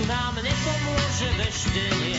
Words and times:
tu 0.00 0.08
nám 0.08 0.32
nepomôže 0.32 1.28
veštenie. 1.36 2.16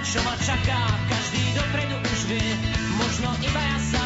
Čo 0.00 0.18
ma 0.24 0.34
čaká, 0.40 0.80
každý 1.04 1.44
dopredu 1.52 1.96
už 2.00 2.20
vie, 2.32 2.50
možno 2.96 3.28
iba 3.44 3.60
ja 3.60 3.78
sám 3.92 4.03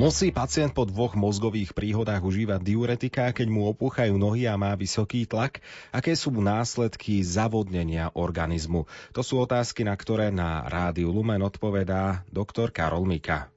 Musí 0.00 0.32
pacient 0.32 0.72
po 0.72 0.88
dvoch 0.88 1.12
mozgových 1.12 1.76
príhodách 1.76 2.24
užívať 2.24 2.64
diuretika, 2.64 3.36
keď 3.36 3.52
mu 3.52 3.68
opúchajú 3.68 4.16
nohy 4.16 4.48
a 4.48 4.56
má 4.56 4.72
vysoký 4.72 5.28
tlak? 5.28 5.60
Aké 5.92 6.16
sú 6.16 6.32
následky 6.32 7.20
zavodnenia 7.20 8.08
organizmu? 8.16 8.88
To 9.12 9.20
sú 9.20 9.44
otázky, 9.44 9.84
na 9.84 9.92
ktoré 9.92 10.32
na 10.32 10.64
rádiu 10.64 11.12
Lumen 11.12 11.44
odpovedá 11.44 12.24
doktor 12.32 12.72
Karol 12.72 13.04
Mika. 13.04 13.52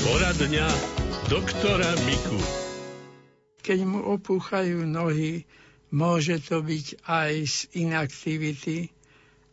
Poradňa 0.00 0.68
doktora 1.28 2.00
Miku. 2.08 2.40
Keď 3.60 3.78
mu 3.84 4.08
opúchajú 4.08 4.88
nohy, 4.88 5.44
môže 5.92 6.40
to 6.40 6.64
byť 6.64 7.04
aj 7.04 7.32
z 7.44 7.56
inaktivity 7.76 8.88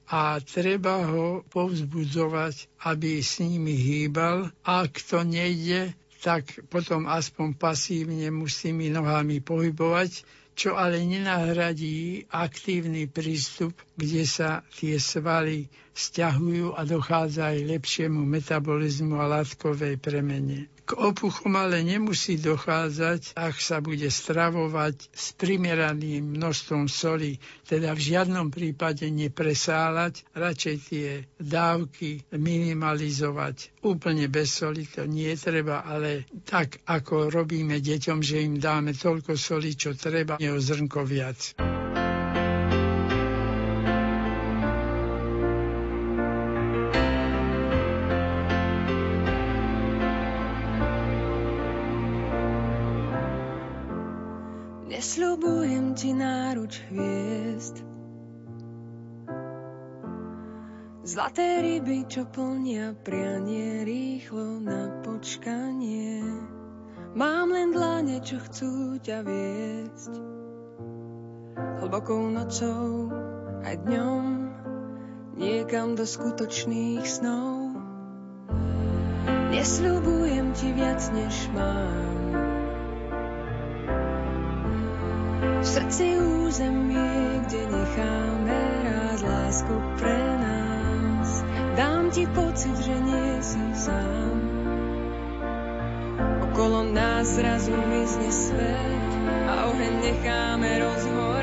a 0.08 0.40
treba 0.40 1.04
ho 1.04 1.44
povzbudzovať, 1.52 2.72
aby 2.88 3.20
s 3.20 3.44
nimi 3.44 3.76
hýbal. 3.76 4.56
Ak 4.64 5.04
to 5.04 5.28
nejde, 5.28 5.92
tak 6.24 6.48
potom 6.72 7.06
aspoň 7.12 7.60
pasívne 7.60 8.32
musí 8.32 8.72
nohami 8.72 9.44
pohybovať, 9.44 10.24
čo 10.58 10.74
ale 10.74 11.04
nenahradí 11.06 12.26
aktívny 12.34 13.06
prístup, 13.06 13.78
kde 13.94 14.26
sa 14.26 14.66
tie 14.80 14.98
svaly 14.98 15.70
stiahujú 15.94 16.74
a 16.74 16.82
dochádza 16.82 17.54
aj 17.54 17.68
lepšiemu 17.78 18.26
metabolizmu 18.26 19.22
a 19.22 19.30
látkovej 19.38 20.02
premene. 20.02 20.66
K 20.88 20.96
opuchom 20.96 21.52
ale 21.60 21.84
nemusí 21.84 22.40
dochádzať, 22.40 23.36
ak 23.36 23.60
sa 23.60 23.84
bude 23.84 24.08
stravovať 24.08 25.12
s 25.12 25.36
primeraným 25.36 26.40
množstvom 26.40 26.88
soli, 26.88 27.44
teda 27.68 27.92
v 27.92 28.16
žiadnom 28.16 28.48
prípade 28.48 29.04
nepresáľať, 29.12 30.24
radšej 30.32 30.76
tie 30.88 31.28
dávky 31.44 32.24
minimalizovať. 32.32 33.84
Úplne 33.84 34.32
bez 34.32 34.48
soli 34.56 34.88
to 34.88 35.04
nie 35.04 35.36
treba, 35.36 35.84
ale 35.84 36.24
tak 36.48 36.80
ako 36.88 37.28
robíme 37.36 37.84
deťom, 37.84 38.24
že 38.24 38.48
im 38.48 38.56
dáme 38.56 38.96
toľko 38.96 39.36
soli, 39.36 39.76
čo 39.76 39.92
treba, 39.92 40.40
nie 40.40 40.56
o 40.56 40.60
zrnko 40.64 41.04
viac. 41.04 41.77
Ti 55.98 56.14
náruč 56.14 56.86
hviezd. 56.94 57.82
Zlaté 61.02 61.66
ryby, 61.66 62.06
čo 62.06 62.30
plnia 62.30 62.94
prianie 63.02 63.82
rýchlo 63.82 64.62
na 64.62 65.02
počkanie. 65.02 66.22
Mám 67.18 67.50
len 67.50 67.74
dlane, 67.74 68.22
čo 68.22 68.38
chcú 68.38 69.02
ťa 69.02 69.26
viesť. 69.26 70.14
Hlbokou 71.82 72.30
nocou 72.30 73.10
aj 73.66 73.82
dňom 73.82 74.38
Niekam 75.38 75.94
do 75.94 76.02
skutočných 76.02 77.06
snov. 77.06 77.78
Nesľubujem 79.54 80.50
ti 80.58 80.74
viac, 80.74 80.98
než 81.14 81.54
mám 81.54 82.17
srdci 85.78 86.18
územie, 86.18 87.38
kde 87.46 87.62
necháme 87.70 88.60
raz 88.82 89.22
lásku 89.22 89.76
pre 90.02 90.22
nás. 90.42 91.30
Dám 91.78 92.10
ti 92.10 92.26
pocit, 92.34 92.74
že 92.82 92.98
nie 92.98 93.38
si 93.46 93.62
sám. 93.78 94.38
Okolo 96.50 96.82
nás 96.90 97.30
zrazu 97.30 97.78
mizne 97.78 98.32
svet 98.34 99.14
a 99.46 99.70
oheň 99.70 99.94
necháme 100.02 100.70
rozhorieť. 100.82 101.37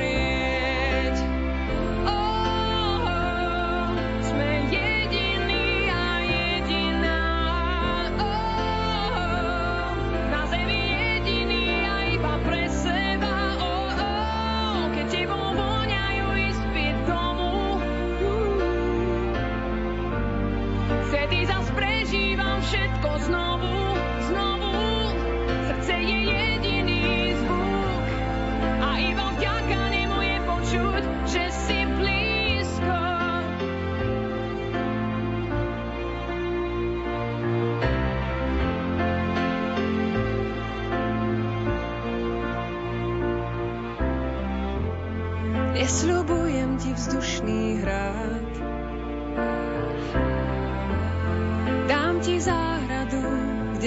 Prežívam 23.04 23.60
všetko 23.60 23.93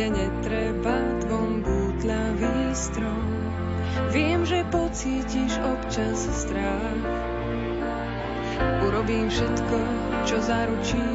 netreba 0.09 0.98
dvom 1.25 1.63
bútľavý 1.63 2.71
strom. 2.71 3.27
Viem, 4.13 4.45
že 4.48 4.63
pocítiš 4.71 5.59
občas 5.59 6.19
strach. 6.31 7.01
Urobím 8.88 9.27
všetko, 9.30 9.80
čo 10.25 10.38
zaručí, 10.42 11.09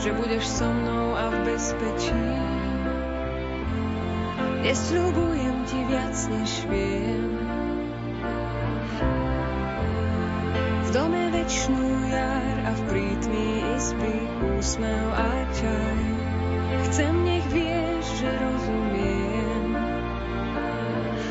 že 0.00 0.10
budeš 0.14 0.44
so 0.46 0.68
mnou 0.68 1.16
a 1.16 1.24
v 1.32 1.36
bezpečí. 1.48 2.26
Nesľubujem 4.60 5.56
ti 5.66 5.80
viac, 5.88 6.16
než 6.28 6.50
viem. 6.68 7.32
V 10.84 10.88
dome 10.92 11.24
večnú 11.32 11.86
jar 12.12 12.56
a 12.68 12.70
v 12.76 12.80
prítmi 12.92 13.46
izby 13.78 14.16
úsmev 14.60 15.06
a 15.16 15.30
čaj. 15.56 16.00
Chcem, 16.90 17.14
nech 17.24 17.46
vieš, 17.48 17.79
že 18.20 18.28
rozumiem. 18.36 19.72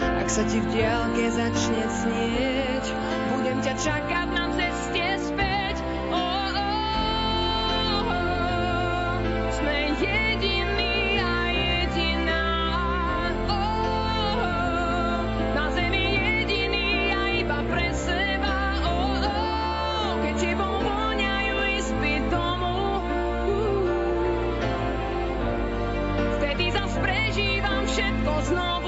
Ak 0.01 0.25
sa 0.25 0.41
ti 0.49 0.57
v 0.57 0.67
diálke 0.73 1.29
začne 1.29 1.85
snieť, 1.85 2.85
budem 3.29 3.57
ťa 3.61 3.73
čakať 3.77 4.28
všetko 28.39 28.55
znovu, 28.55 28.78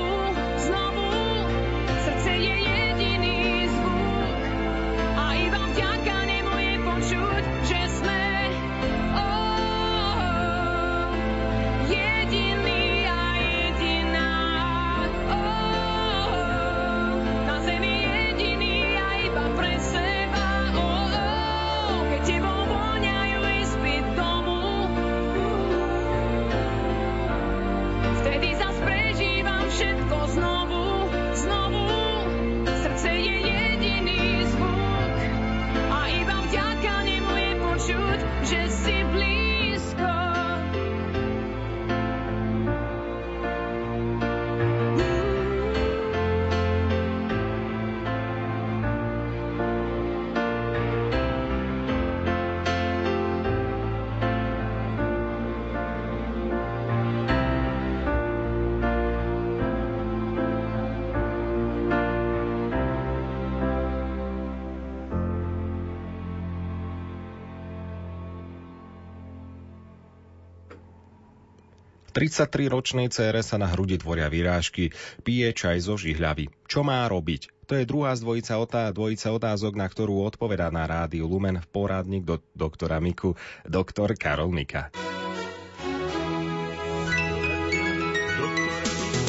33-ročnej 72.11 73.07
cére 73.07 73.39
sa 73.41 73.55
na 73.55 73.71
hrudi 73.71 73.95
tvoria 73.95 74.27
vyrážky, 74.27 74.91
pije 75.23 75.55
čaj 75.55 75.79
zo 75.81 75.95
žihľavy. 75.95 76.51
Čo 76.67 76.83
má 76.83 77.07
robiť? 77.07 77.63
To 77.71 77.79
je 77.79 77.87
druhá 77.87 78.11
z 78.19 78.27
dvojica, 78.27 78.59
otá, 78.59 78.83
dvojica 78.91 79.31
otázok, 79.31 79.79
na 79.79 79.87
ktorú 79.87 80.27
odpovedá 80.27 80.67
na 80.67 80.83
rádiu 80.83 81.23
Lumen 81.23 81.55
v 81.63 81.67
poradník 81.71 82.27
do 82.27 82.43
doktora 82.51 82.99
Miku, 82.99 83.39
doktor 83.63 84.11
Karol 84.19 84.51
Mika. 84.51 84.91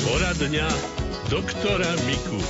Poradňa 0.03 0.67
doktora 1.31 1.87
Miku. 2.03 2.43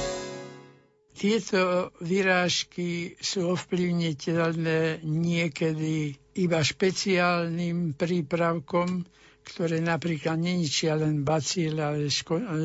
Tieto 1.13 1.93
vyrážky 2.01 3.21
sú 3.21 3.53
ovplyvniteľné 3.53 5.05
niekedy 5.05 6.17
iba 6.41 6.59
špeciálnym 6.65 7.93
prípravkom, 7.95 9.05
ktoré 9.43 9.83
napríklad 9.83 10.39
neničia 10.39 10.95
len 10.95 11.27
bacíl, 11.27 11.77
ale 11.79 12.09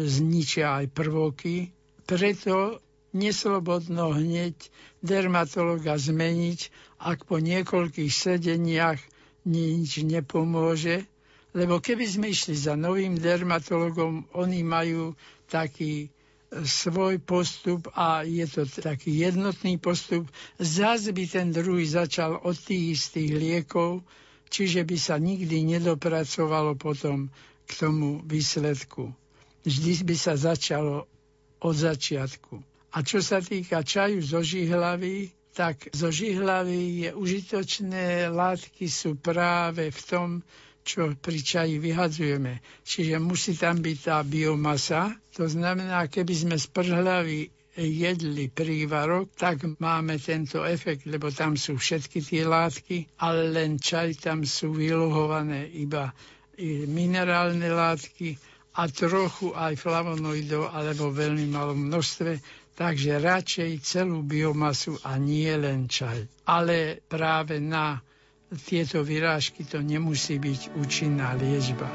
zničia 0.05 0.83
aj 0.83 0.85
prvky. 0.93 1.73
Preto 2.05 2.79
neslobodno 3.17 4.13
hneď 4.13 4.55
dermatologa 5.01 5.97
zmeniť, 5.97 6.59
ak 7.01 7.25
po 7.25 7.41
niekoľkých 7.41 8.11
sedeniach 8.13 9.01
nič 9.47 10.03
nepomôže, 10.03 11.07
lebo 11.55 11.81
keby 11.81 12.05
sme 12.05 12.27
išli 12.29 12.53
za 12.53 12.77
novým 12.77 13.17
dermatologom, 13.17 14.29
oni 14.35 14.61
majú 14.61 15.17
taký 15.47 16.11
svoj 16.51 17.19
postup 17.19 17.91
a 17.91 18.23
je 18.23 18.45
to 18.47 18.63
taký 18.67 19.25
jednotný 19.27 19.75
postup. 19.79 20.27
Zas 20.59 21.07
by 21.11 21.23
ten 21.27 21.51
druhý 21.51 21.83
začal 21.87 22.39
od 22.39 22.55
tých 22.55 22.95
istých 22.99 23.31
liekov, 23.35 24.03
čiže 24.47 24.83
by 24.83 24.97
sa 24.97 25.15
nikdy 25.19 25.63
nedopracovalo 25.77 26.75
potom 26.75 27.31
k 27.67 27.71
tomu 27.75 28.23
výsledku. 28.23 29.11
Vždy 29.67 30.07
by 30.07 30.15
sa 30.15 30.33
začalo 30.39 31.07
od 31.59 31.75
začiatku. 31.75 32.55
A 32.95 33.03
čo 33.03 33.19
sa 33.19 33.43
týka 33.43 33.83
čaju 33.83 34.23
zo 34.23 34.39
žihlavy, 34.39 35.29
tak 35.51 35.89
zo 35.91 36.13
žihlavy 36.13 37.03
je 37.03 37.09
užitočné 37.17 38.29
látky 38.29 38.85
sú 38.87 39.17
práve 39.17 39.89
v 39.89 40.01
tom, 40.05 40.29
čo 40.87 41.11
pri 41.19 41.39
čaji 41.43 41.83
vyhadzujeme. 41.83 42.63
Čiže 42.87 43.19
musí 43.19 43.59
tam 43.59 43.83
byť 43.83 43.97
tá 43.99 44.23
biomasa. 44.23 45.11
To 45.35 45.43
znamená, 45.43 46.07
keby 46.07 46.31
sme 46.31 46.55
z 46.55 46.67
prhlavy 46.71 47.51
jedli 47.77 48.49
prívarok, 48.49 49.29
tak 49.37 49.61
máme 49.77 50.17
tento 50.17 50.65
efekt, 50.65 51.05
lebo 51.05 51.29
tam 51.29 51.53
sú 51.53 51.77
všetky 51.77 52.25
tie 52.25 52.43
látky, 52.43 53.21
ale 53.21 53.53
len 53.53 53.77
čaj 53.77 54.17
tam 54.17 54.41
sú 54.41 54.73
vyluhované 54.73 55.69
iba 55.77 56.09
minerálne 56.89 57.69
látky 57.69 58.33
a 58.81 58.89
trochu 58.89 59.53
aj 59.53 59.77
flavonoidov 59.77 60.73
alebo 60.73 61.13
veľmi 61.13 61.45
malom 61.53 61.85
množstve, 61.89 62.41
takže 62.73 63.21
radšej 63.21 63.71
celú 63.85 64.25
biomasu 64.25 64.97
a 65.05 65.21
nie 65.21 65.49
len 65.53 65.85
čaj. 65.85 66.25
Ale 66.49 67.01
práve 67.05 67.61
na 67.61 68.01
tieto 68.65 69.05
vyrážky 69.05 69.65
to 69.69 69.85
nemusí 69.85 70.41
byť 70.41 70.77
účinná 70.77 71.37
liečba. 71.37 71.89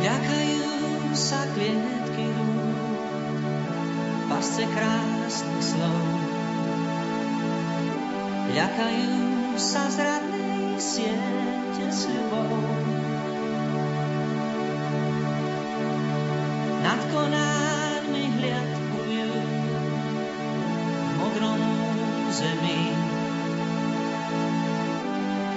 Ďakajú 0.00 0.45
sa 1.16 1.48
klietky 1.56 2.28
rúk, 2.28 2.76
pasce 4.28 4.68
krásnych 4.68 5.64
slov. 5.64 6.04
Ľakajú 8.52 9.56
sa 9.56 9.88
zradnej 9.88 10.76
siete 10.76 11.84
s 11.88 12.04
ľubou. 12.12 12.60
Nad 16.84 17.00
konármi 17.08 18.24
hliadkujú 18.36 19.32
v 21.00 21.10
modrom 21.16 21.62
zemi, 22.28 22.92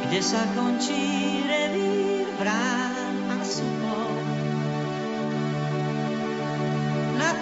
kde 0.07 0.19
sa 0.23 0.39
končí 0.55 1.43
revír 1.43 2.31
vrán 2.39 2.88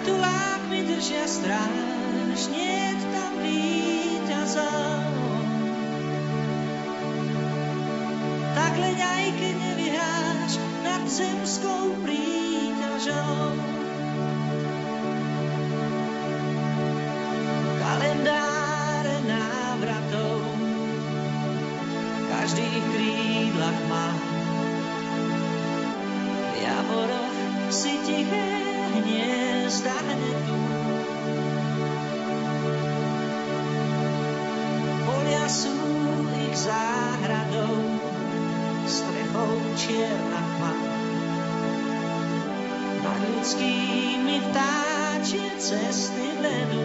tulák 0.08 0.62
mi 0.72 0.80
držia 0.88 1.28
stráž, 1.28 2.40
nie 2.48 2.96
tam 3.12 3.32
víťazov. 3.44 5.04
Tak 8.56 8.72
leď 8.80 8.98
aj 9.04 9.24
keď 9.36 9.54
nevyhráš 9.60 10.52
nad 10.80 11.02
zemskou 11.04 11.92
príťažou. 12.00 13.52
Kalendáre 17.84 19.16
návratov 19.28 20.40
každých 22.32 22.84
krídlach 22.96 23.80
má. 23.92 24.08
V 26.48 26.54
javoroch 26.64 27.36
si 27.68 27.92
tiché 28.08 28.57
čierna 39.88 40.42
chma. 40.44 40.72
Nad 43.00 43.20
ľudskými 43.24 44.36
vtáčie 44.52 45.48
cesty 45.56 46.28
vedú. 46.44 46.84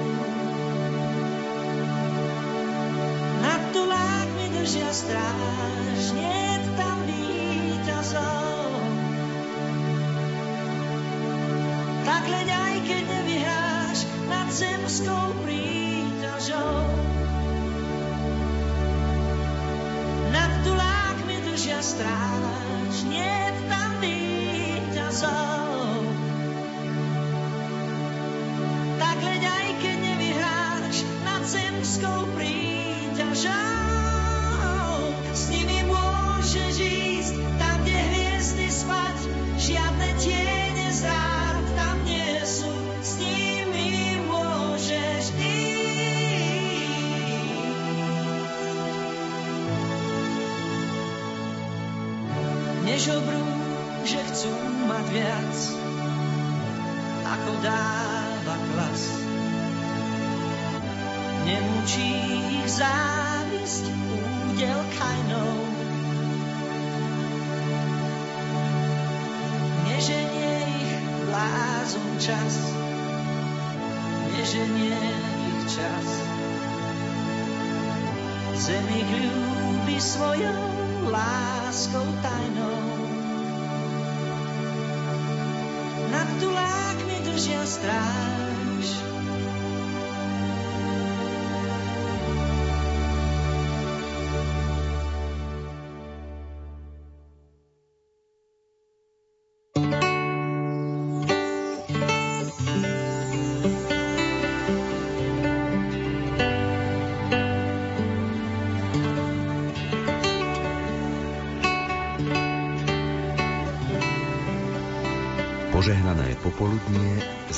Nad 3.44 3.62
tulákmi 3.76 4.46
držia 4.56 4.88
stráž, 4.96 6.16
nie 6.16 6.48
tam 6.80 6.98
víťazov. 7.04 8.72
Tak 12.08 12.24
leď 12.24 12.48
aj 12.56 12.76
keď 12.88 13.04
nevyhráš 13.04 14.00
nad 14.32 14.48
zemskou 14.48 15.36
príťažou. 15.44 16.88
Nad 20.32 20.52
tulákmi 20.64 21.36
držia 21.52 21.84
stráž, 21.84 22.73
nie 23.10 23.52
tam 23.70 23.92
víťazov. 24.02 25.63
Nemučí 61.44 62.12
ich 62.64 62.70
závisť 62.72 63.86
údel 64.48 64.80
kajnou. 64.96 65.56
Neženie 69.84 70.56
ich 70.80 70.94
blázon 71.28 72.10
čas, 72.24 72.54
neženie 74.32 74.96
ich 75.52 75.62
čas. 75.68 76.08
Zem 78.64 78.86
ich 78.96 79.12
ľúbi 79.12 80.00
svojou 80.00 80.64
láskou 81.12 82.08
tajnou. 82.24 82.80
Nad 86.08 86.30
tulákmi 86.40 87.18
držia 87.28 87.68
stráž, 87.68 88.43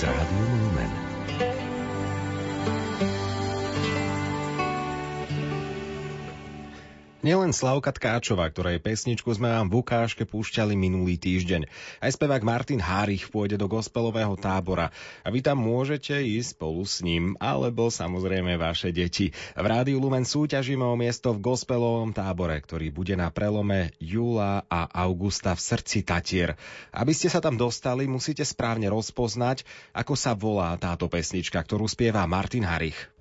Radyo 0.03 0.64
Nielen 7.25 7.57
Slavka 7.57 7.89
Tkáčová, 7.89 8.45
ktorej 8.53 8.77
pesničku 8.77 9.33
sme 9.33 9.49
vám 9.49 9.65
v 9.73 9.81
ukážke 9.81 10.29
púšťali 10.29 10.77
minulý 10.77 11.17
týždeň. 11.17 11.65
Aj 11.97 12.13
spevák 12.13 12.45
Martin 12.45 12.77
Hárich 12.77 13.33
pôjde 13.33 13.57
do 13.57 13.65
gospelového 13.65 14.37
tábora 14.37 14.93
a 15.25 15.33
vy 15.33 15.41
tam 15.41 15.57
môžete 15.57 16.21
ísť 16.21 16.53
spolu 16.53 16.85
s 16.85 17.01
ním, 17.01 17.33
alebo 17.41 17.89
samozrejme 17.89 18.61
vaše 18.61 18.93
deti. 18.93 19.33
V 19.57 19.65
Rádiu 19.65 19.97
Lumen 19.97 20.21
súťažíme 20.21 20.85
o 20.85 20.93
miesto 20.93 21.33
v 21.33 21.41
gospelovom 21.41 22.13
tábore, 22.13 22.61
ktorý 22.61 22.93
bude 22.93 23.17
na 23.17 23.33
prelome 23.33 23.97
júla 23.97 24.61
a 24.69 24.85
augusta 24.93 25.57
v 25.57 25.65
srdci 25.65 26.05
Tatier. 26.05 26.53
Aby 26.93 27.17
ste 27.17 27.33
sa 27.33 27.41
tam 27.41 27.57
dostali, 27.57 28.05
musíte 28.05 28.45
správne 28.45 28.85
rozpoznať, 28.93 29.65
ako 29.97 30.13
sa 30.13 30.37
volá 30.37 30.77
táto 30.77 31.09
pesnička, 31.09 31.57
ktorú 31.57 31.89
spieva 31.89 32.21
Martin 32.29 32.69
Harich. 32.69 33.14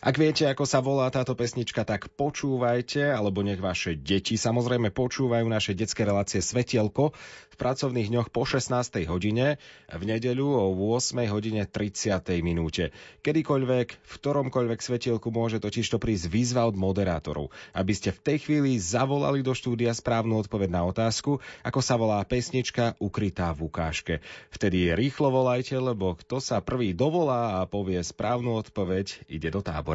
Ak 0.00 0.16
viete, 0.16 0.48
ako 0.48 0.64
sa 0.64 0.80
volá 0.80 1.12
táto 1.12 1.36
pesnička, 1.36 1.84
tak 1.84 2.08
počúvajte, 2.16 3.12
alebo 3.12 3.44
nech 3.44 3.60
vaše 3.60 4.00
deti 4.00 4.40
samozrejme 4.40 4.88
počúvajú 4.96 5.44
naše 5.44 5.76
detské 5.76 6.08
relácie 6.08 6.40
Svetielko 6.40 7.12
v 7.52 7.54
pracovných 7.60 8.08
dňoch 8.08 8.32
po 8.32 8.48
16. 8.48 8.72
hodine, 9.04 9.60
v 9.92 10.02
nedeľu 10.08 10.56
o 10.56 10.96
8. 10.96 11.28
hodine 11.28 11.68
30. 11.68 12.16
minúte. 12.40 12.96
Kedykoľvek, 13.20 13.88
v 14.00 14.12
ktoromkoľvek 14.16 14.80
svetielku 14.80 15.28
môže 15.28 15.60
totiž 15.60 15.92
to 15.92 16.00
prísť 16.00 16.32
výzva 16.32 16.64
od 16.64 16.80
moderátorov, 16.80 17.52
aby 17.76 17.92
ste 17.92 18.16
v 18.16 18.24
tej 18.24 18.38
chvíli 18.40 18.80
zavolali 18.80 19.44
do 19.44 19.52
štúdia 19.52 19.92
správnu 19.92 20.40
odpoveď 20.40 20.80
na 20.80 20.88
otázku, 20.88 21.44
ako 21.60 21.80
sa 21.84 22.00
volá 22.00 22.24
pesnička 22.24 22.96
ukrytá 23.04 23.52
v 23.52 23.68
ukážke. 23.68 24.14
Vtedy 24.48 24.96
rýchlo 24.96 25.28
volajte, 25.28 25.76
lebo 25.76 26.16
kto 26.16 26.40
sa 26.40 26.64
prvý 26.64 26.96
dovolá 26.96 27.60
a 27.60 27.68
povie 27.68 28.00
správnu 28.00 28.56
odpoveď, 28.64 29.28
ide 29.28 29.52
do 29.52 29.60
tábora. 29.60 29.89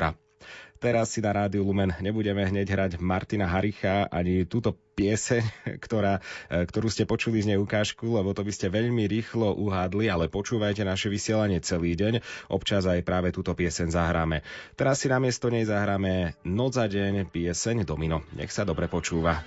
Teraz 0.86 1.16
si 1.16 1.24
na 1.24 1.32
Rádiu 1.32 1.64
Lumen 1.64 1.96
nebudeme 2.04 2.44
hneď 2.46 2.68
hrať 2.68 2.92
Martina 3.00 3.48
Haricha 3.48 4.06
ani 4.12 4.44
túto 4.46 4.76
pieseň, 4.94 5.44
ktorá, 5.86 6.20
e, 6.52 6.68
ktorú 6.68 6.92
ste 6.92 7.08
počuli 7.08 7.42
z 7.42 7.56
nej 7.56 7.60
ukážku, 7.60 8.06
lebo 8.06 8.36
to 8.36 8.44
by 8.44 8.52
ste 8.52 8.70
veľmi 8.70 9.08
rýchlo 9.08 9.56
uhádli, 9.56 10.12
ale 10.12 10.30
počúvajte 10.30 10.84
naše 10.84 11.08
vysielanie 11.08 11.64
celý 11.64 11.96
deň. 11.96 12.20
Občas 12.52 12.86
aj 12.86 13.02
práve 13.08 13.32
túto 13.32 13.56
pieseň 13.56 13.88
zahráme. 13.90 14.44
Teraz 14.76 15.02
si 15.02 15.08
namiesto 15.08 15.48
nej 15.48 15.66
zahráme 15.66 16.38
Noc 16.44 16.76
za 16.76 16.86
deň 16.86 17.34
pieseň 17.34 17.88
Domino. 17.88 18.28
Nech 18.36 18.52
sa 18.52 18.62
dobre 18.62 18.92
počúva. 18.92 19.42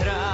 hrá. 0.00 0.27